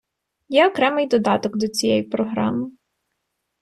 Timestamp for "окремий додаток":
0.67-1.57